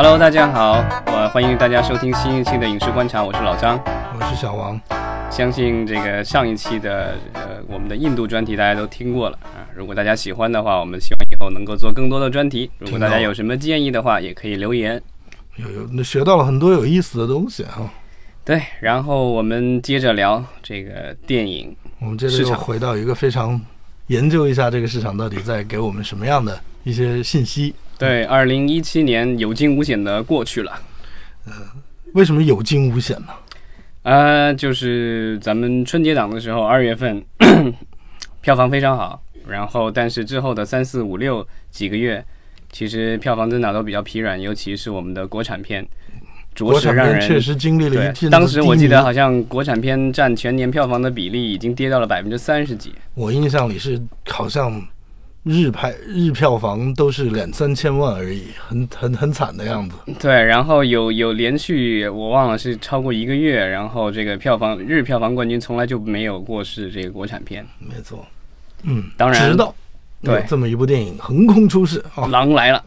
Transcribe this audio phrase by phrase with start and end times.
[0.00, 3.76] Hello，大家好，我欢迎大家收听新一期的影视观察，我是老张，
[4.14, 4.80] 我是小王。
[5.28, 12.70] 相信这个上一期的呃我们的印度专题大家都听过了啊，如果大家喜欢的话，我们希望以后能够做更多的专题。
[12.78, 15.02] 如果大家有什么建议的话，也可以留言。
[15.56, 17.90] 有有，那学到了很多有意思的东西哈。
[18.44, 21.76] 对，然后我们接着聊这个电影。
[21.98, 23.60] 我们接着又回到一个非常
[24.06, 27.74] 研究一下这个市场到底在给我们什么样的一些信息。
[27.98, 30.80] 对，二零一七年有惊无险的过去了。
[31.46, 31.52] 呃，
[32.14, 33.28] 为什么有惊无险呢？
[34.02, 37.20] 呃，就是咱们春节档的时候，二月份
[38.40, 42.24] 票房非常好，然后但是之后的三四五六几个月，
[42.70, 45.84] 其实票房增长都比较疲软，尤其是我们的国产片，
[46.54, 48.30] 着实让人确实经历了一阵。
[48.30, 52.94] 当时我记得好像国产片占全年票房的比例已经跌到了百分之三十几。
[53.14, 54.80] 我印象里是好像。
[55.48, 59.96] 日拍日票房都是两三千万而已，很很很惨的样子。
[60.20, 67.66] 对，然后有有连续，我忘了是超过一个月，然后这个票房日票房冠军从来就没有过是这个国产片。
[67.80, 68.26] 没错，
[68.82, 69.74] 嗯，当然，直到
[70.22, 72.84] 对这么一部电影横空出世，狼来了，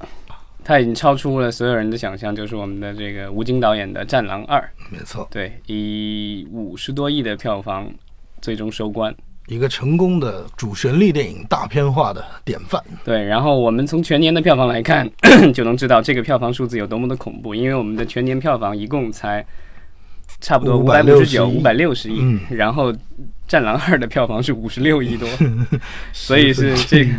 [0.64, 4.59] 他已经超出了所有人的想象，就是我们的这个吴京导演的《战狼二》。
[4.92, 7.92] 没错，对，以五十多亿的票房
[8.39, 9.16] 最终收官。
[9.47, 12.81] 一个成功的主旋律电影大片化的典范。
[13.03, 15.09] 对，然后我们从全年的票房来看，
[15.53, 17.53] 就能知道这个票房数字有多么的恐怖。
[17.53, 19.45] 因为我们的全年票房一共才
[20.39, 22.94] 差不多五百五十九、五百六十亿，然后
[23.48, 25.28] 《战狼二》的票房是五十六亿多，
[26.14, 27.11] 所以是这个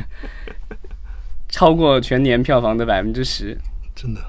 [1.49, 3.57] 超过全年票房的百分之十，
[3.95, 4.21] 真的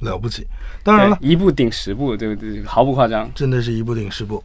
[0.00, 0.46] 了不起。
[0.82, 2.62] 当然了，一部顶十部，对不对？
[2.64, 4.42] 毫不夸张，真的是一部顶十部。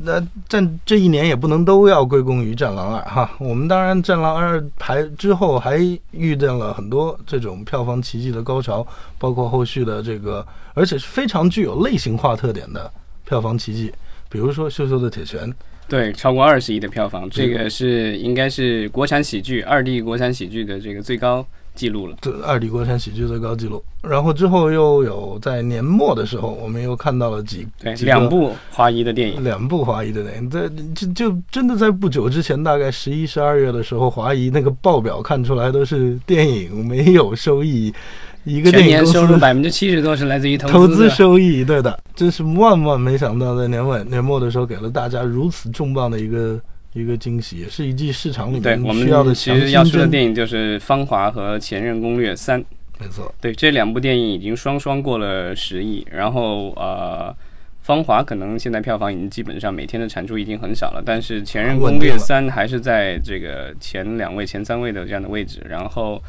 [0.00, 5.78] 那战这一年也不能都要归功于《战狼二》哈，我们当然《战狼二》排之后还
[6.12, 8.86] 遇见了很多这种票房奇迹的高潮，
[9.18, 12.88] 包括后续的这个，而且是非常具有类型化特点的
[13.24, 13.92] 票房奇迹，
[14.28, 15.50] 比如说《羞羞的铁拳》，
[15.88, 21.44] 对，超过二十亿的票房，这个是应该是国产喜剧二 D 国产喜剧的这个最高。
[21.78, 23.80] 记录了，这二 D 国产喜剧最高纪录。
[24.02, 30.50] 然后之后又有在年末的时候，我们又看到了几对两部华谊的电影，两部华谊的电影。
[30.50, 37.94] 在就就真的在不久之前，大概十一、十二月的时候，华谊那个报表看出来都是电影没有收益，
[38.42, 41.64] 一个电影收入百分之七十多是来自于投资收益。
[41.64, 46.58] 对的，真是万万没想到，在年尾年末的时候给了大家如此重磅的一个。
[46.98, 52.60] 一个惊喜，也是一季市场里面需要的其实要说的电影就是《芳华》和《前任攻略三》。
[53.00, 56.04] 没错，对这两部电影已经双双过了十亿。
[56.10, 57.32] 然后呃，
[57.80, 65.64] 《芳华》可能现在票房已经基本上每天的产出已经很少了，但是《前任攻略三》还是在这个前两位、前三位的这样的位置。
[65.68, 66.20] 然后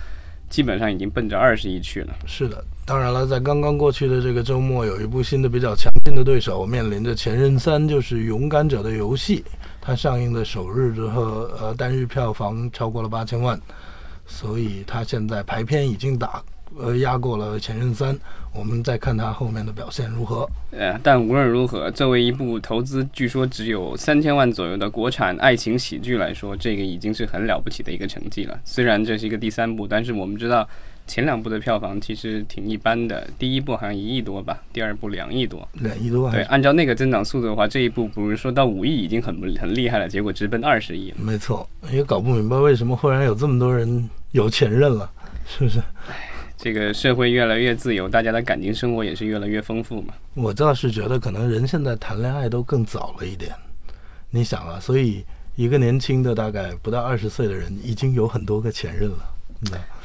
[0.47, 2.13] 基本上已经奔着二十亿去了。
[2.27, 9.39] 是的，当然了，在刚刚过去的这个周末，有一部新的比较强新的对手，面临着《前任三》，就是《勇敢者的游戏》。
[9.81, 11.21] 它上映的首日之后，
[11.59, 13.59] 呃，单日票房超过了八千万，
[14.25, 16.41] 所以它现在排片已经打，
[16.77, 18.15] 呃，压过了《前任三》。
[18.53, 20.49] 我们再看它后面的表现如何。
[20.71, 28.59] 呃，但无论如何，作为一部投资据说只有三千万左右的国产爱情喜剧来说，这个已经是很了不起的一个成绩了。
[28.63, 30.67] 虽然这是一个第三部，但是我们知道。
[31.09, 36.29] 前两部的票房其实挺一般的，第一部好像一亿多吧，第二部两亿多，两亿多。
[36.29, 41.11] 对，按照那个增长速度的话，这一部不是说到五亿已经很很厉害了，结果直奔二十亿。
[41.17, 45.11] 没错，也搞不明白为什么忽然有这么多人有前任了，
[45.47, 45.81] 是不是？
[46.55, 50.13] 这个社会越来越自由，大家的感情生活也是越来越丰富嘛。
[50.35, 53.51] 我倒是觉得，可能人现在谈恋爱都更早了一点。
[54.29, 59.38] 你想啊，所以一个年轻的大概不到二十岁的人，已经有很多个前任了。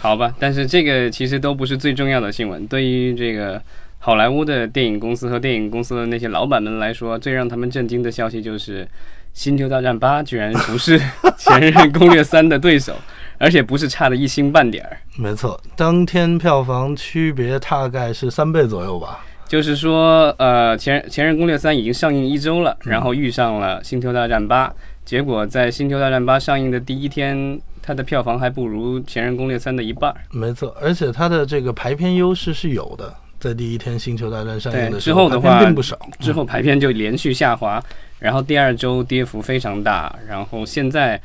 [0.00, 2.66] 好吧，但是这个其实都不是最重要的新闻。
[2.66, 3.62] 对于这个
[4.00, 8.84] 好莱坞的电影公司和电影公司的那些老板们来说，最让他们震惊的消息就是
[9.32, 10.98] 《星球大战八》居然不是
[11.38, 12.94] 《前任攻略三》的对手，
[13.38, 14.98] 而且不是差了一星半点儿。
[15.16, 19.24] 没错，当天票房区别大概是三倍左右吧。
[19.46, 24.68] 就是说，呃，《前前任攻略三》已经上映一周了，然后遇上了《星球大战八》，
[25.04, 27.58] 结果在《星球大战八》上映的第一天。
[27.84, 30.14] 它的票房还不如《前任攻略三》的一半。
[30.30, 33.14] 没错，而且它的这个排片优势是有的。
[33.38, 37.82] 在第一天《星球大战》上映的时候，并不少，之后排片就连续下滑，
[38.18, 41.20] 然后第二周跌幅非常大，然后现在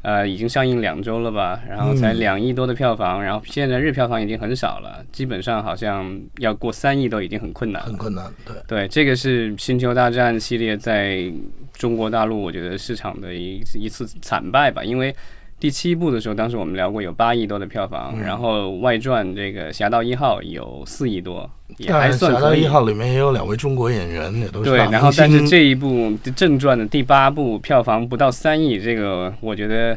[0.00, 8.26] 呃已经上映两周了吧，然后才两亿多的票房，然后现在日票房已经很少了，基本上好像要过三亿都已经很困难，很困难。
[8.44, 11.32] 对对，这个是《星球大战》系列在
[11.74, 15.14] 中国大陆我觉得市场的一一次惨败吧，因为。
[15.62, 21.48] 第七部的时候，当时我们聊过有八亿多的票房，然后外传这个《侠盗一号》有四亿多，
[21.78, 24.78] 也还算侠盗一号》里面也有两位中国演员，也都是对。
[24.78, 29.96] 然后，但是这一部正传的第八部票房不到三亿，这个我觉得。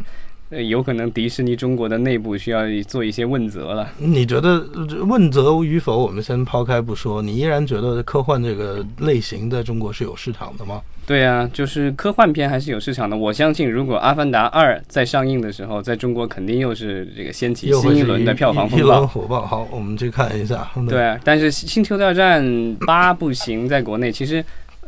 [0.51, 3.89] 呃，有可能迪士尼中国的内部需要做一些问责了。
[3.97, 4.63] 你觉得
[5.07, 10.81] 问责与否，我们先抛开不说，你依然觉得科幻这个类型在中国是有市场的吗？
[11.07, 13.17] 对啊，就是科幻片还是有市场的。
[13.17, 19.05] 我相信，如果《阿凡达二》在上映的时候，在中国肯定又是这个掀起新一轮的票房风暴。
[19.07, 20.67] 火爆，好，我们去看一下。
[20.87, 22.43] 对，但是《星球大战
[22.85, 24.45] 八》不行，在国内其实。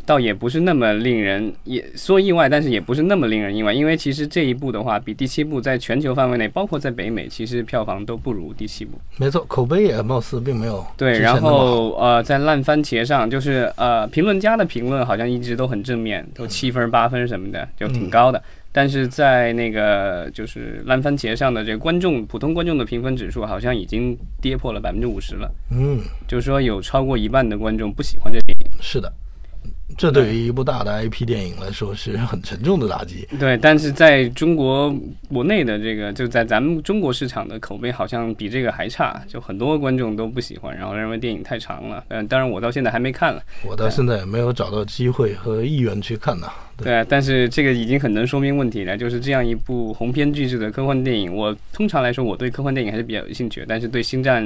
[0.08, 8.98] 倒也不是那么令人也说意外，但是也不是那么令人意外，因为其实这一部的话，比第七部在全球范围内，包括在北美，其实票房都不如第七部。
[9.18, 11.20] 没错，口碑也貌似并没有对。
[11.20, 18.42] 然后呃，在烂番茄上，就是呃，评论家的评论好像一直都很正面，都七分八分什么的，就挺高的。
[18.72, 25.52] 但是在那个就是烂番茄上的这个观众普通观众的评分指数，好像已经跌破了百分之五十了。
[25.72, 26.00] 嗯，
[26.30, 28.72] 就是说有超过一半的观众不喜欢这电影。
[28.80, 29.12] 是的。
[29.96, 33.28] 这对于一部大的 IP 电影来说是很沉重的打击。
[33.40, 34.94] 对，但是在中国
[35.30, 42.04] 国内的这个，就在咱们中国市场的口碑好像比这个还差，就很多观众都不喜欢，然后认为电影太长了。
[42.10, 46.48] 嗯，当然我到现在还没看了，我到现在也没有找到机会和意愿去看呢。
[46.76, 54.46] 对，但是这个已经很能说明问题了，就是这样一部鸿篇巨制的科幻电影，我通常来说我对科幻电影还是比较有兴趣，但是对星战。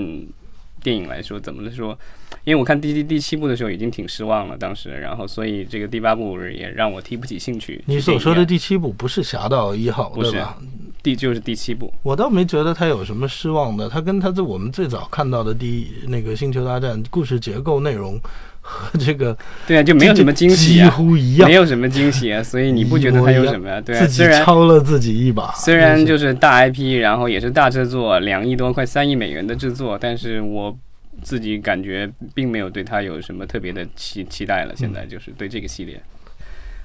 [0.82, 1.98] 电影来说，怎么说？
[2.44, 7.84] 因为我看第第第七部的时候已经挺失望了，当时，然后所以这个第八部也让我提不起兴趣。
[7.86, 10.58] 你所说的第七部不是《侠盗一号》对吧？
[11.04, 11.92] 第就是第七部。
[12.04, 18.20] 我倒没觉得他有什么失望的，他跟他在我们最早看到的第那个《星球大战》故事结构内容。
[18.62, 19.36] 和 这个
[19.68, 23.82] 对啊，就没有什么惊喜啊，几乎一样，没有什么惊喜啊，所以你不觉得它有什么啊？
[23.82, 30.78] 对啊，虽然超了自己一把，虽然就是大 IP，然后也是大制作，两亿多快三亿美元的制作，但是我
[31.24, 34.74] 自己感觉并没有对它有什么特别的期期待了。
[34.76, 36.00] 现在就是对这个系列，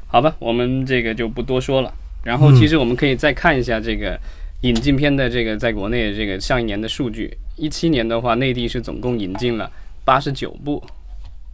[0.06, 1.92] 好吧，我们这个就不多说了。
[2.24, 4.18] 然后其实我们可以再看一下这个
[4.62, 9.70] 引进片的这个在国内这个上一年的数据，一七年的话，内地是总共引进了
[10.04, 10.82] 八十九部。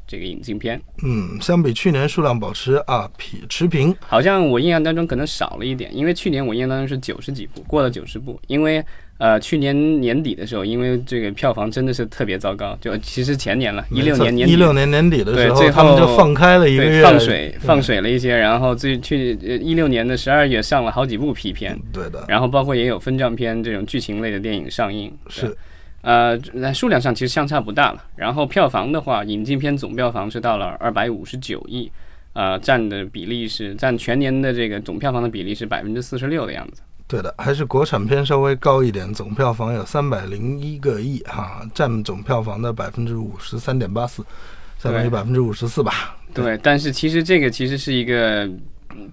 [0.06, 8.84] 这个引进片，嗯，相比去年数量保持啊平持平，好像我印象当中可能少了一点，因为去年我印象当中是九十几部，过了九十部，因为
[9.18, 17.02] 呃去年年底的时候，因为这个票房真的是特别糟糕，就其实前年了，一六年年一六年年底的时候，他们就放开了一个月。
[17.02, 19.32] 放水放水了一些，然后最去
[19.62, 25.56] 一六年的十二月上了好几部批片，对的，然后包括也有分账片这种剧情类的电影上映，是。
[26.02, 28.04] 呃，在数量上其实相差不大了。
[28.14, 31.90] 然后票房的话，引进片总票房是到了二百五十九亿，
[32.34, 36.82] 呃，占的比例是占全年的这个总票房的比例是百分之四十六的样子。
[37.08, 44.24] 对的，还是国产片稍微高一点，总票房有三百零一个亿哈，占总票房的百分之五十三点八四，
[44.78, 46.16] 相当于百分之五十四吧。
[46.34, 48.50] 对，但是其实这个其实是一个。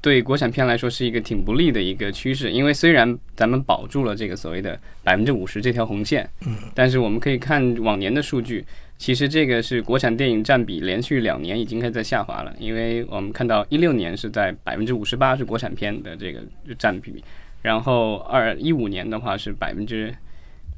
[0.02, 8.66] 对国产片来说是一个挺不利的一个趋势，因为虽然咱们保住了这个所谓的百分之五十这条红线，嗯，但是我们可以看往年的数据，
[8.98, 16.42] 其实这个是国产电影占比连续两年已经开始在下滑了，因为我们看到一六年是在百分之五十八是国产片的这个
[16.78, 17.24] 占比，
[17.62, 20.14] 然后二一五年的话是百分之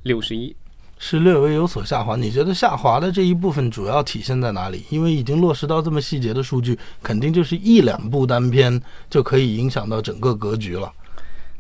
[0.04, 0.56] 六十一。
[1.04, 4.84] 是略微有所下滑，你觉得下滑的这一部分主要体现在哪里？
[4.92, 8.80] 因为已经落实到这么细节的数据，肯定就是一两部单片
[9.10, 10.94] 就可以影响到整个格局了。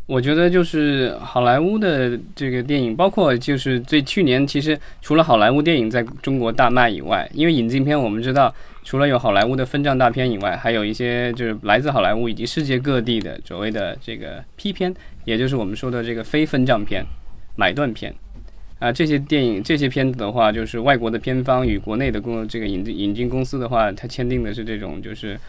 [0.05, 14.93] 我觉得就是好莱坞的这个电影，包括就是最去年，其实除了好莱坞电影在中国大卖以外，因为引进片我们知道，除了有好莱坞的分账大片以外，还有一些就是来自好莱坞以及世界各地的所谓的这个批片，
[15.25, 17.03] 也就是我们说的这个非分账片、
[17.55, 18.13] 买断片。
[18.81, 25.39] 啊，这些电影、这些片子的话，就是外国的片方与国内的公这个引进引进公司的话，它签订的是这种，就是，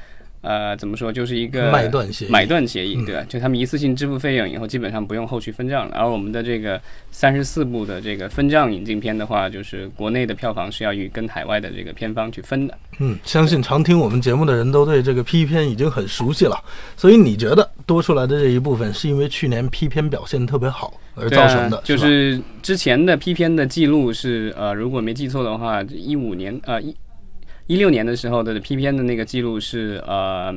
[0.43, 3.25] 呃，怎么说，就是一个买断协议，买断协议，对吧？
[3.29, 5.97] 就他们一次性支付费用以后，基本上不用后续分账了。
[5.97, 6.81] 而我们的这个
[7.11, 12.77] 三十四部的这个分账引进片的话，就是国内的票房是要与跟海外的这个片方去分的。
[12.99, 16.57] 嗯，相信常听我们节目的人都对这个批片已经很熟悉了，
[16.97, 20.93] 所以你觉得多出来的这一部分是因为去年批片表现特别好？
[21.15, 26.95] 而造成的，就是之前的批片的记录是，呃，如果没记错的话，一五年，呃，一
[27.67, 30.55] 一六年的时候的 P 片的那个记录是，呃，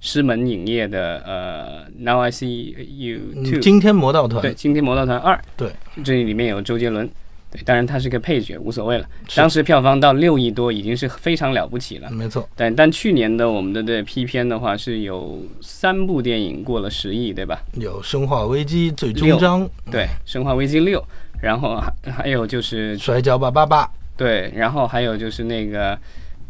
[0.00, 5.70] 狮门影业的，呃，Now I See You Too，惊天魔盗团，对，惊天魔盗团二，对，
[6.04, 7.08] 这里面有周杰伦，
[7.50, 9.06] 对，当然他是个配角，无所谓了。
[9.34, 12.10] 当时票房到六亿多，已经是非常了不起了。
[12.10, 12.48] 没错。
[12.54, 17.62] 但但去年的我们的这 P 片的话，是有三部电影过了十亿，对吧？
[17.74, 21.00] 有《生化危机》最终章，对，《生化危机六》，
[21.40, 23.84] 然后还还有就是《摔跤吧，爸爸》，
[24.16, 25.94] 对，然后还有就是那个《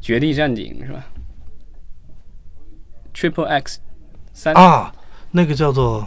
[0.02, 1.06] 绝地战警》，是吧
[3.14, 3.80] ？Triple X
[4.34, 4.92] 三啊，
[5.30, 6.06] 那个叫做。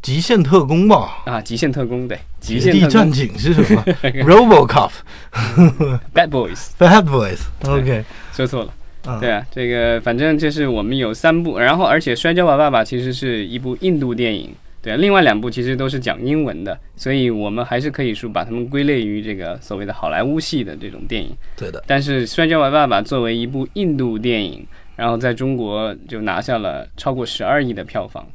[0.00, 1.22] 极限特工吧？
[1.26, 3.84] 啊，极限特工对，极限地战警是什么？
[4.26, 8.74] Robocop，Bad Boys，Bad Boys，OK，说错了。
[9.20, 21.30] 对啊，这个反正就是我们有三部，然后而且《摔跤吧，爸爸》其实是一部印度电影，对，另外两部其实都是讲英文的，所以我们还是可以说把它们归类于这个所谓的好莱坞系的这种电影。
[21.56, 21.82] 对的。
[21.86, 28.26] 但是《摔跤吧，爸爸》作为一部印度电影，然后在中国就拿下了超过十二亿的票房。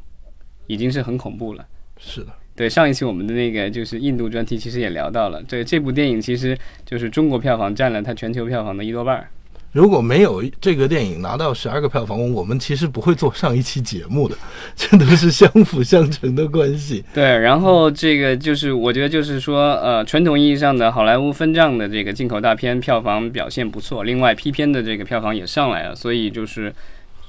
[0.70, 1.66] 已经是很恐怖了。
[1.98, 9.30] 是的，对上一期我们的那个就是印度专题，其实也聊到了，这这部电影其实就是中国票房占了它全球票房的一多半儿。
[9.77, 14.36] 如果没有这个电影拿到十二个票房，我们其实不会做上一期节目的，
[14.75, 17.05] 这都是相辅相成的关系。
[17.13, 26.74] 对，然后这个就是我觉得就是说，呃，传统意义上的好莱坞分账的这个进口大片票房表现不错，另外批片的这个票房也上来了，所以就是。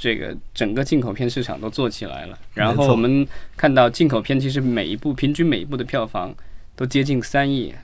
[0.01, 3.27] 这个整个进口片市场都做起来了，然后我们
[3.57, 6.33] 看到进口片其实每一部平均每一部的票房
[6.77, 7.75] 都接近三亿，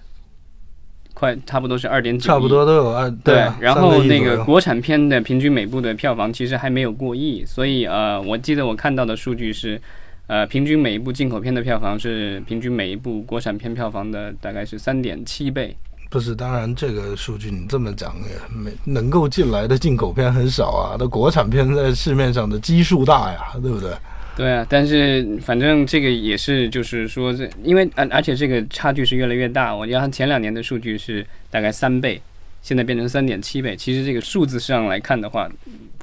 [1.14, 3.46] 快差不多是二点九差不多都有二对。
[3.60, 9.80] 然后那个国产片的平均每部的票房其实还没有过亿，所以呃，我记得我看到的数据是，
[10.26, 15.76] 呃，平均每一部进口片的票房是平均每一部国产片票房的大概是三点七倍。
[16.10, 23.90] 不是，当然这个数据你这么讲也没能够进来的进口片很少啊，那国产片在市面上的基数大呀，对不对？
[24.36, 29.74] 对啊，但是反正这个也是，就是说这，因为而而且这个差距是越来越大。
[29.74, 32.20] 我要前两年的数据是大概三倍，
[32.60, 33.76] 现在变成三点七倍。
[33.76, 35.48] 其实这个数字上来看的话，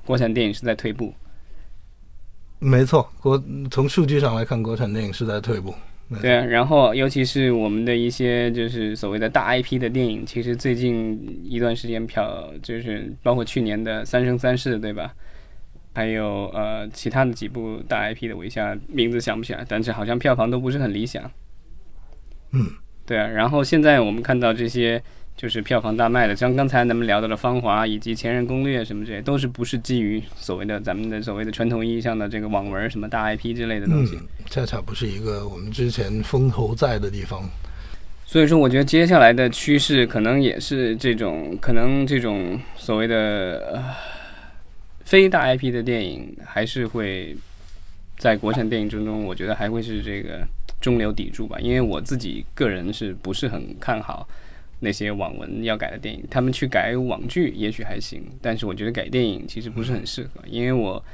[0.06, 1.14] 国产电影是在退步。
[2.60, 5.76] 没错，国从数据上来看，国产电影是在退步。
[6.22, 15.14] 对啊，然后尤其是我们的一些就是所谓的大 IP 的电影，其实最近一段时间票就是包括去年的《三生三世》，对吧？
[15.94, 21.30] 还有呃其他的几部大 IP 的，我一下名字想不起来，但是好像票房都不是很理想。
[22.52, 22.68] 嗯，
[23.06, 25.02] 对啊，然后现在我们看到这些。
[25.38, 34.20] 就是票房大卖的，像刚才咱们聊到的《芳华》以及《前任攻略》什么这些，都是不是基于所谓的咱们的所谓的传统意义上的这个网文什么大 IP 之类的东西，
[34.52, 37.42] 恰恰不是一个我们之前风头在的地方。
[38.24, 43.84] 所以说，我觉得接下来的趋势可能也是这种，可能这种所谓的
[45.06, 47.36] 非大 IP 的电影，还是会
[48.18, 50.46] 在国产电影之中，我觉得还会是这个
[50.80, 51.58] 中流砥柱吧。
[51.60, 54.28] 因为我自己个人是不是很看好。
[54.84, 61.06] 那些网文要改的电影，他们去改网剧也许还行，但是我觉得改电影其实不是很适合，因为我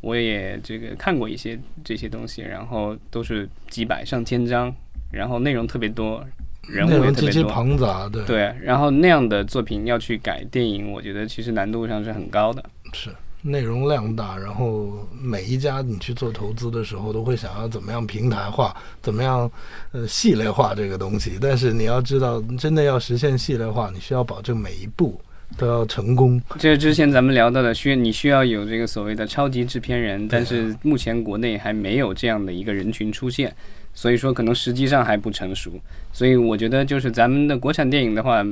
[0.00, 4.72] 我也这个看过一些这些东西，然后都是几百上千章，
[5.10, 6.24] 然后内容特别多，
[6.68, 13.10] 人物也特别多，庞杂对，对，然后那样的作品要去改电影，我觉得其实难度上是很高的，是。
[13.46, 19.48] 内容量大，然后每一家你去做投资的时候，都会想要怎么样平台化，怎么样
[19.92, 21.38] 呃系列化这个东西。
[21.40, 25.20] 但是你要知道，真的要实现系列化，你需要保证每一步
[25.56, 26.42] 都要成功。
[26.58, 33.54] 这之前咱们聊到的，需你需要有这个所谓的超级制片人，但是目前国内还没有这样的一个人群出现，
[33.94, 35.70] 所以说可能实际上还不成熟。
[36.12, 38.44] 所以我觉得，就是咱们的国产电影的话。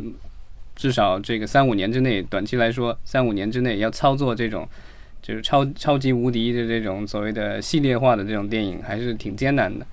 [0.77, 4.69] 至少这个三五年之内，短期来说，三五年之内要操作这种
[5.23, 9.87] 就是超超级无敌的这种所谓的系列化的这种电影，还是挺艰难的。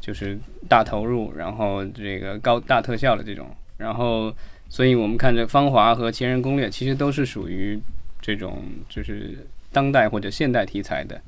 [0.00, 0.36] 就是
[0.68, 4.34] 大投入，然后这个高大特效的这种，然后，
[4.68, 7.78] 所以我们看这《芳华》和《前任攻略》，其实都是属于
[8.20, 9.38] 这种就是
[9.70, 11.20] 当代或者现代题材的。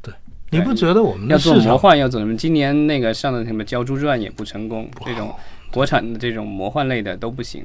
[0.00, 0.14] 对，
[0.48, 2.34] 你不觉得我们要做魔幻，要做什么？
[2.34, 5.30] 今年那个上的什么《鲛珠传》也不成功，这种
[5.70, 7.64] 国产的这种魔幻类的都不行。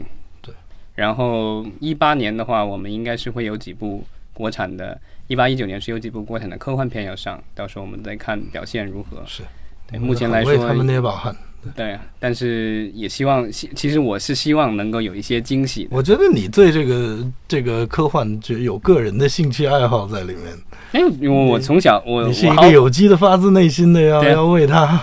[0.99, 4.03] 然后一八年的话，我们应该是会有几部
[4.33, 9.23] 国产的，一八一九年是有几部国产的科幻片要上，到时候我们再看表现如何。
[9.25, 9.41] 是，
[9.89, 11.33] 对，目前来说，他们捏把汗。
[11.73, 15.87] 对，但是也希望，其实我是希望能够有一些惊喜。
[15.89, 20.45] 我觉得你对这个这个科幻就有个人的兴趣爱好在里面。
[20.91, 25.01] 哎，因为我从小我你是一个有机的、发自内心的要要为他。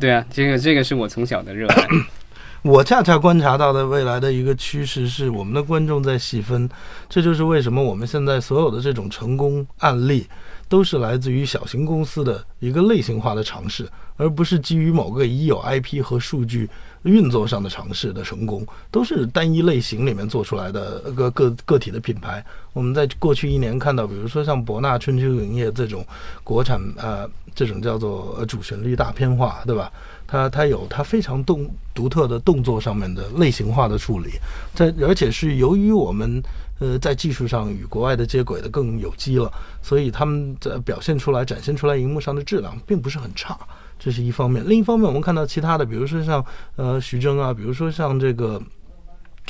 [0.00, 1.86] 对啊，这个这个是我从小的热爱。
[2.66, 6.68] 我恰恰观察到的未来的一个趋势是，我们的观众在细分，
[7.08, 10.26] 这就是为什么我们现在所有的这种成功案例，
[10.68, 16.68] 都是来自于小型公司的一个类型化的尝试，而不是基于某个已有 IP 和数据
[17.04, 22.44] 运作上的尝试的成功，都是单一类型里面做出来的个个个体的品牌。
[22.72, 26.04] 我们在过去一年看到，比如说像博纳春秋影业这种
[26.42, 29.88] 国产呃这种叫做主旋律大片化，对吧？
[30.26, 34.32] 它它有它非常动独特的动作上面的类型化的处理，
[34.74, 36.42] 在而且是由于我们
[36.78, 39.50] 呃在技术上与国外的接轨的更有机了，
[39.82, 43.56] 所以他们在表现出来、展现出来荧幕上的质量并不是很差，
[43.98, 44.62] 这是一方面。
[44.68, 46.44] 另一方面，我们看到其他的，比如说像
[46.76, 48.60] 呃徐峥啊，比如说像这个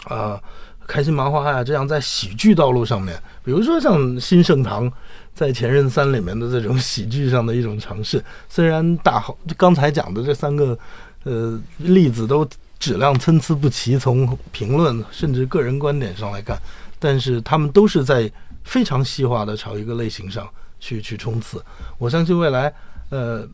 [0.04, 0.40] 啊
[0.86, 4.92] 开心麻花呀这样在喜剧道路上面，比如说像新盛唐。
[5.36, 10.78] 在《前任三》里面的这种喜剧上的一种尝试，虽然大好刚才讲的这三个
[11.24, 12.42] 呃例子都
[12.78, 16.56] 质量参差不齐，从评论甚至个人观点上来看，
[16.98, 18.32] 但是他们都是在
[18.64, 20.48] 非常细化的朝一个类型上
[20.80, 21.62] 去去冲刺。
[21.98, 22.72] 我相信未来
[23.10, 23.46] 呃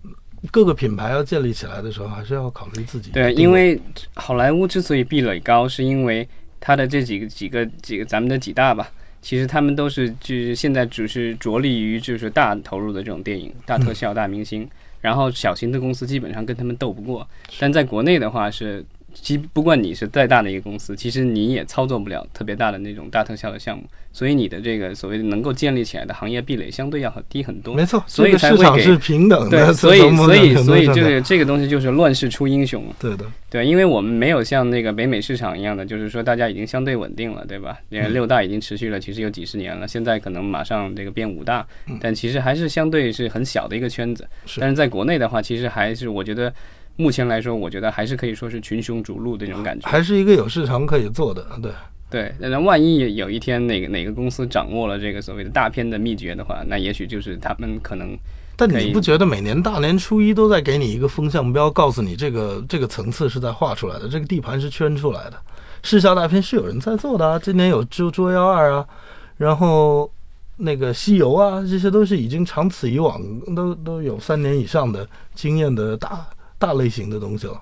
[0.52, 3.10] 各个品牌要建立起来的时候，还是要考虑自己。
[3.10, 3.82] 对，因为
[4.14, 6.28] 好莱坞之所以壁垒高，是因为
[6.62, 8.90] 它的这几个几个几个咱们的几大吧。
[9.20, 14.66] 其实他们都是就是现在只是着力于就是大投入的这种电影、大特效、大明星，
[15.00, 17.28] 然后小型的公司基本上跟他们斗不过。
[17.58, 18.82] 但在国内的话是。
[19.14, 27.74] 其不管你是再大的一个公司，其实你也操作不了特别大的那种大特效的项目，所以你的这个所谓的能够建立起来的行业壁垒相对要低很多。
[27.74, 29.66] 没错，所以才会是平等的。
[29.66, 32.84] 对，所以所以所以这个这个东西就是乱世出英雄。
[32.98, 37.78] 对的，对，因为我们没有像那个北美市场一样的，就是说大家已经相对稳定了，对吧？
[37.90, 41.66] 因为六大已经持续了其实有几十年了，现在可能马上这个变五大，
[42.00, 44.26] 但其实还是相对是很小的一个圈子。
[44.58, 46.52] 但是在国内的话，其实还是我觉得。
[46.96, 51.72] 目前来说，我觉得还是可以说是群雄逐鹿的那种感觉，还是一个有市场可以做的，对
[52.10, 52.34] 对。
[52.38, 58.16] 那万一有一天哪个哪个公司掌握了这个所谓的大片的秘诀的话，那也许就是他们可能。
[58.54, 65.36] 但你不觉得每年大年初一都在给你一个风向标，告诉你这个这个层次是在画出来的，这个地盘是圈出来的，
[65.82, 67.38] 视效大片是有人在做的啊。
[67.38, 68.86] 今年有《捉捉妖二》啊，
[69.38, 70.08] 然后
[70.58, 73.20] 那个《西游》啊，这些都是已经长此以往
[73.56, 76.24] 都都有三年以上的经验的大。
[76.62, 77.60] 大类型的东西了，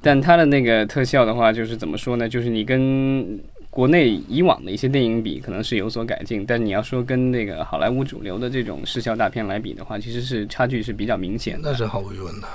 [0.00, 2.26] 但它的那个特效的话，就是怎么说呢？
[2.26, 3.38] 就是你跟
[3.68, 6.46] 国内以往的一些电影比，可能是有所改进。
[6.46, 11.70] 但你要说跟那个好莱坞主流的这种视效大片来比的话，其实是差距是比较明显的。
[11.70, 12.48] 那是毫无疑问的。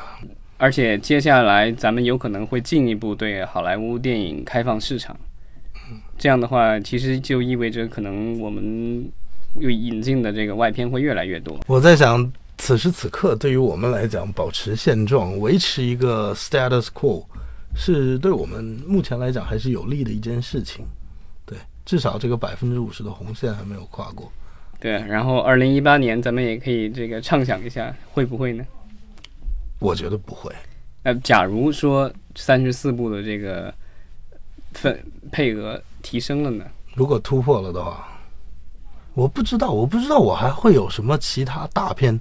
[0.58, 5.16] 而且接下来咱们有可能会进一步对好莱坞电影开放市场，
[6.18, 9.08] 这样的话，其实就意味着可能我们
[9.60, 11.60] 又引进的这个外片会越来越多。
[11.68, 12.34] 我在想。
[12.60, 17.24] 此时此刻，对于我们来讲，保持现状，维持一个 status quo，
[17.74, 20.86] 是对我们目前来讲还是有利的一件事情。
[21.46, 24.32] 对，至少这个百分之五十的红线还没有跨过。
[24.78, 28.64] 对，然后二零一八年，咱们也可以这个畅想一下，会不会呢？
[29.80, 30.54] 我觉得不会。
[31.04, 33.74] 呃，假如说三十四部的这个
[34.74, 36.66] 分配额提升了呢？
[36.94, 38.06] 如果突破了的话，
[39.14, 42.20] 我不知道，我不知道我还会有什么其他大片。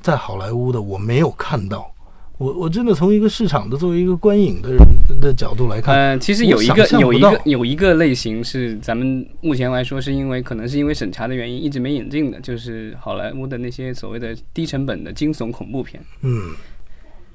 [0.00, 1.92] 在好莱坞的我没有看到，
[2.38, 4.78] 我我真的从一个市场的作为一个观影的人
[5.20, 16.02] 的角度来看，呃，其实有一个有一个有一个类型是咱们目前来说是因为可能是因为审查的原因一直没引进的，就是好莱坞的那些所谓的低成本的惊悚恐怖片。
[16.22, 16.54] 嗯，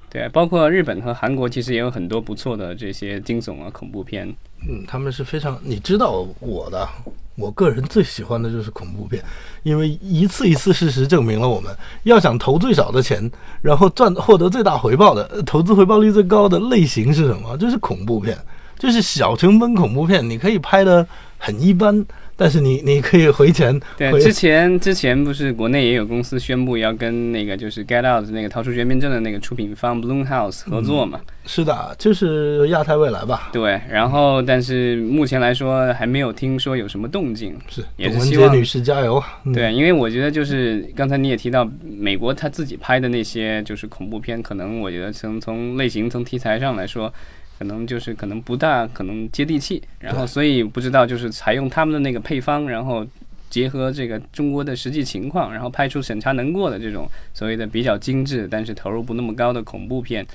[0.09, 4.27] 对，包括日本和韩国其实也有很多不错的这些惊悚啊恐怖片。
[4.67, 6.87] 嗯，他们是非常，你知道我的。
[7.35, 9.23] 我个人最喜欢的就是恐怖片，
[9.63, 13.29] 因为一次一次事实证明了，我们要想投最少的钱，
[13.61, 17.57] 然后赚获得最大回报的，投资回报率最高的类型是什么？
[17.57, 18.37] 就是恐怖片，
[18.77, 21.07] 就是小成本恐怖片，你可以拍的
[21.37, 22.05] 很一般。
[22.37, 23.79] 但是你你可以回钱。
[23.95, 31.21] 对，之前之前不是国内也有公司宣布要跟那个就是 Get Out 那个逃出绝命镇的那个出品方 Bloom House 合作嘛？
[31.45, 33.49] 是的，就是亚太未来吧？
[33.53, 37.57] 对，然后但是目前来说还没有听说有什么动静。
[37.69, 39.23] 是，也是希望女士加油。
[39.53, 47.13] 对，因为我觉得就是刚才你也提到美国他自己拍的那些就是恐怖片，可能我觉得从从类型从题材上来说。
[47.57, 53.05] 可能就是可能不大可能接地气，然后所以不知道就是采用他们的那个配方，然后
[53.49, 60.25] 结合这个中国的实际情况，然后拍出审查能过的这种所谓的比较精致，但是投入不那么高的恐怖片，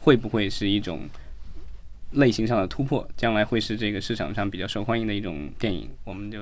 [0.00, 1.00] 会不会是一种
[2.12, 3.08] 类型上的突破？
[3.16, 6.40] 将来会是这个市场上比较受欢迎的一种电影，我们就。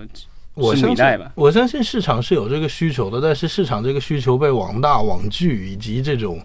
[0.55, 6.41] 我相信，我相信市场是有这个需求的，但是市场这个需求被网大、网剧以及这种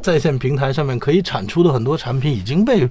[0.00, 2.88] 在线平台上面可以产出的很多产品已经被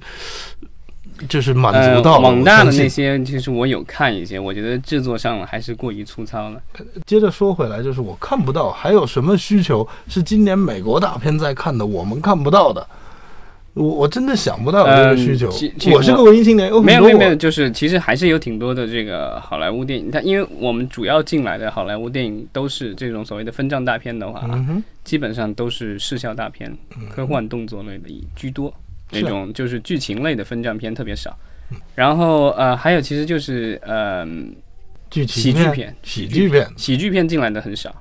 [1.28, 6.60] 就是满足到网大的那些，其实我有看一些，我觉得制作上还是过于粗糙了。
[7.06, 12.86] 接着说回来，就是我看不到还有什么需求是今年美国大片在看的，我们看不到的。
[13.74, 15.48] 我我真的想不到这个需求。
[15.92, 20.10] 我是个文艺青年，没有没有没有，就是其实还是有挺多的这个好莱坞电影。
[20.10, 24.48] 它因为我们主要进来的好莱坞电影都是这种所谓的分账大片的话，
[25.04, 26.76] 基本上都是视效大片、
[27.10, 28.72] 科幻动作类的居多。
[29.12, 31.36] 那种就是剧情类的分账片特别少。
[31.94, 34.26] 然后呃，还有其实就是呃，
[35.10, 37.94] 剧情喜剧片、喜剧片、喜剧片进来的很少。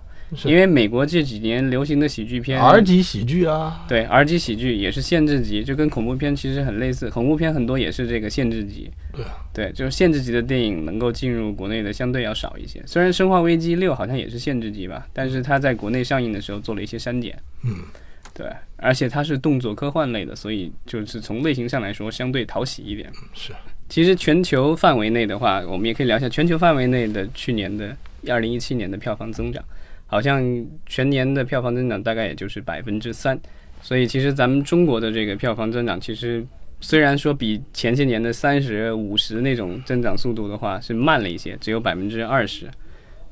[0.46, 7.10] 因为美国这几年流行的喜剧片，R 级喜剧啊，对，R 级喜剧也是限制级，就跟恐怖片其实很类似。
[7.10, 12.80] 恐怖片很多也是这个限制级，对，对，就是限制级的电影能够进入国内的相对要少一些。
[12.86, 17.36] 虽然《生化危机六》好像也是限制级吧，但是它在国内上映的时候做了一些删减。
[17.64, 17.76] 嗯，
[18.36, 23.12] 对，而且它是动作科幻类的，所以就是从类型上来说相对讨喜一点。
[23.34, 23.52] 是，
[23.90, 29.64] 其实全球范围内的话，我们也可以聊一下全球范围内的去年的二零一七年的票房增长。
[30.12, 30.44] 好像
[30.88, 33.40] 全年的票房增长大概也就是百分之三，
[33.80, 36.44] 所以其实咱们中国的这个票房增长，其实
[36.82, 42.66] 虽然说比前些年的三十五十那种增长速度的话是慢了一些，只有百分之二十，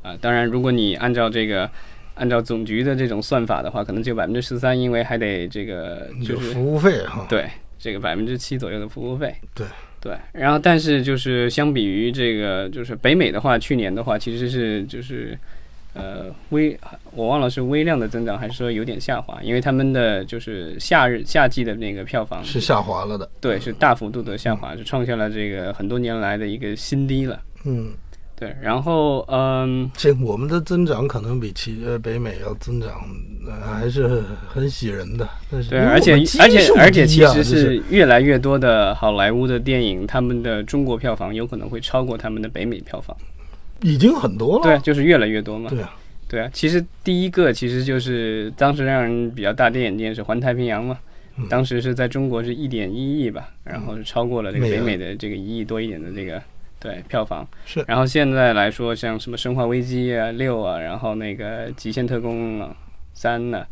[0.03, 1.67] 啊，当然如果你按照这个
[2.13, 9.65] 按照总局的这种算法的话，可能只有百分之十三，因为还得这个就是服务费哈，对，这个百分之七左右的服务费，对。
[9.99, 15.35] 对，然后但是就是相比于这个就是北美的话，去年的话其实是就是。
[15.97, 16.79] 呃，微
[17.11, 27.41] 我忘了是微量的增长还是说有点下滑，因为他们的就是夏日夏季的那个票房是下滑了的，对，是大幅度的下滑，是创下了这个很多年来的一个新低了。
[27.65, 27.91] 嗯，
[28.35, 32.89] 对，然后嗯，这我们的增长可能比其呃北美要增长，
[33.47, 35.27] 呃还是很喜人的。
[35.69, 43.15] 对，而且而且而且其实是越来越多的好莱坞的电影，他们的中国票房有可能会超过他们的北美票房。
[43.81, 45.69] 已经很多了，对，就是越来越多嘛。
[45.69, 45.95] 对啊，
[46.27, 46.49] 对啊。
[46.53, 50.99] 其实第一个其实就是当时让人比较大跌眼镜是《环太平洋》嘛，
[51.49, 56.41] 当时是在中国是一点一亿吧，然后是超过了这个北美的这个一亿多一点的这个
[56.79, 57.47] 对票房。
[57.65, 57.83] 是。
[57.87, 62.59] 然后现在来说，像什么《生化危机》啊、六啊，然后那个《极限特工》
[63.13, 63.65] 三呢。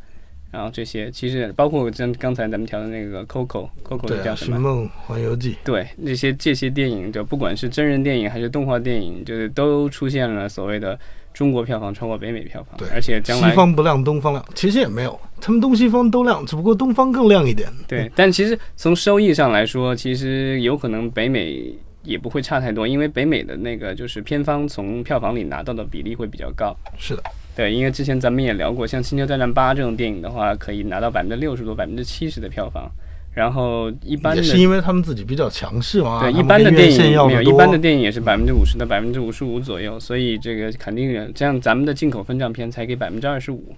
[0.56, 4.56] 然后这些其实包括像刚才咱们调的那个 Coco，Coco 叫什么？
[4.56, 5.58] 寻梦环游记。
[5.66, 10.98] 对，那些这些电影，就不管是真人电影还是动画电影，就是都出现了所谓的
[11.34, 12.78] 中国票房超过北美票房。
[12.78, 17.70] 对，而且将来西方不亮，东方亮，其实也没有，他们东西方都亮，只不过东方更亮一点。
[17.86, 21.70] 对，但其实从收益上来说，其实有可能北美
[22.04, 26.74] 也不会差太多，因为北美的那个就是片方从票房里拿到的比例会比较高。
[26.98, 27.24] 是的。
[27.56, 32.92] 对，因为之前咱们也聊过，像《星球大战八》这种电影的话，可以拿到百分之六十多、百分之七十的票房。
[33.34, 36.22] 然后一般的，是因为他们自己比较强势嘛。
[36.22, 40.00] 对，一般的电影没有，一般的电影也是百分之五十到百分之五十五左右。
[40.00, 43.76] 所以这个肯定，这样咱们的进口分账片才给百分之二十五。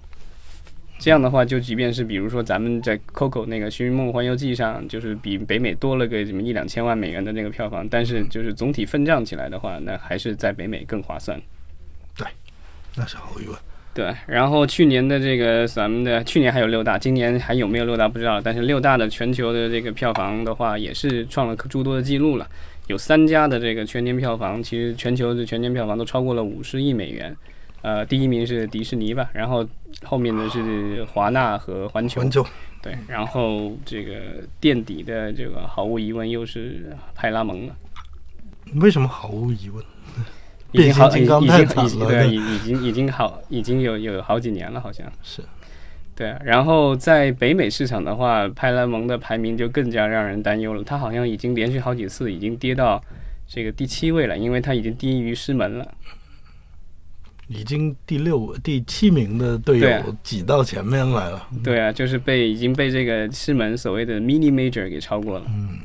[1.00, 11.40] 这样的话，就即便是比如说咱们在 Coco 那个《寻梦环游记》上，就是比北美多了个什么一两千万美元的那个票房，但是就是总体分账起来的话，那还是在北美更划算。
[12.94, 13.56] 对，那是毫无疑问。
[13.94, 18.40] 对，然后去年的这个咱们的去年还有六大，今年还有没有六大不知道。
[18.40, 22.46] 但是六大的全球的这个票房的话，也是创了诸多的记录了。
[22.86, 27.36] 有三家的这个全年票房，其实全球的全年票房都超过了五十亿美元。
[27.82, 29.66] 呃，第一名是迪士尼吧，然后
[30.04, 32.20] 后面的是华纳和环球。
[32.20, 32.46] 环球。
[32.80, 34.14] 对，然后这个
[34.60, 37.74] 垫底的这个毫无疑问又是派拉蒙了。
[38.76, 39.84] 为什么毫无疑问？
[40.72, 45.42] 已经好，已经已经对，已已经已经好，已经有有好几年了，好像是。
[46.14, 50.82] 对，然后在北美市场的话，派拉蒙的排名就更加让人担忧了。
[50.82, 53.00] 他好像已经连续好几次已经跌到
[53.46, 55.86] 这个第七位了，因为他已经低于师门了。
[57.46, 61.48] 已经第六、第七名的队友挤到前面来了。
[61.64, 65.46] 对啊，就是被已经被这个师门所谓的 mini major 给超过了。
[65.48, 65.78] 嗯。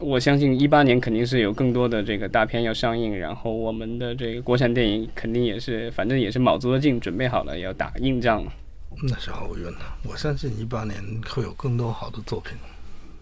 [0.00, 8.42] 我相信一八年肯定是有更多的这个大片要上映，然后我们的这个国产电影肯定也是，反正也是卯足了劲准备好了要打硬仗。
[9.02, 10.96] 那是毫无疑问的，我相信一八年
[11.28, 12.56] 会有更多好的作品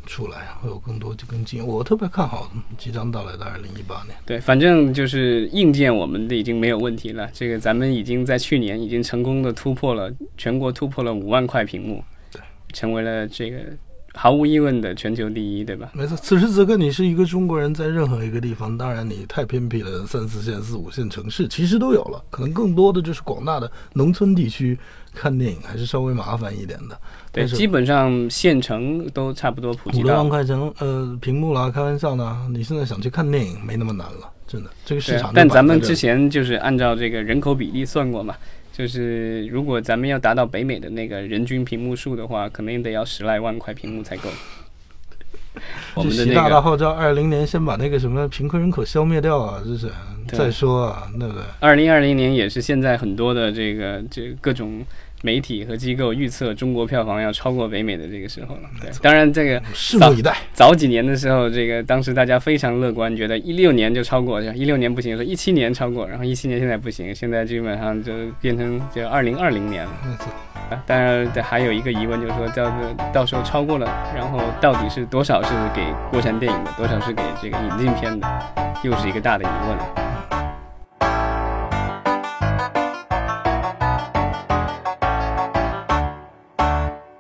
[0.07, 1.65] 出来，会有更多就更进。
[1.67, 4.17] 我特别看好即将到来的二零一八年。
[4.25, 12.41] 对，反正就是硬件我们的已经没有问题了，这个咱们已经在去年已经成功的突破了全国突破了五万块屏幕，对，
[12.73, 13.59] 成为了这个。
[14.21, 15.89] 毫无疑问的全球第一，对吧？
[15.93, 24.77] 没错，此时此刻你是一个中国人，在任何一个地方，当然你太偏僻的三四线、四五线城市其实都有了，可能更多的就是广大的农村地区
[25.15, 27.01] 看电影还是稍微麻烦一点的。
[27.31, 32.45] 对，基本上县城都差不多普及到五六万块钱呃屏幕啦，开玩笑呢。
[32.51, 35.31] 你现在想去看电影没那么难了，真的这个市场。
[35.33, 38.35] 但咱们之前就是按照这个人口比例算过嘛。
[38.79, 44.31] 就是如果咱们要达到北美的那个人均屏幕数的话，可能得要十来万块屏幕才够。
[45.97, 49.91] 我们的习大大号召二零年先把那个什么贫困人口消灭掉啊，这是
[50.29, 51.43] 再说啊，对不对？
[51.59, 54.85] 二零二零年也是现在很多的这个这各种。
[55.23, 58.63] 媒体和机构预测中国票房要超过北美的这个时候了。
[58.81, 60.37] 对，当然这个拭目以待。
[60.53, 69.91] 早几年的时候，这个当时大家非常乐观，觉得一六年就超过，一六年不行，说一七年超过，然后一七年现在不行，现在基本上就变成就二零二零年了。
[70.71, 72.71] 啊，当然还有一个疑问，就是说到
[73.13, 78.29] 到时候超过了，然后到底是多少是给国产电影的，多少是给这个引进片的，
[78.83, 80.18] 又是一个大的疑问了。